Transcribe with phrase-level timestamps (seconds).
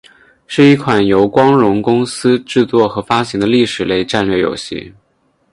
[0.47, 4.91] 是一款由光荣公司制作和发行的历史类战略游戏。